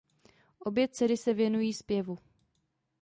Obě 0.59 0.87
dcery 0.87 1.17
se 1.17 1.33
věnují 1.33 1.73
zpěvu. 1.73 2.17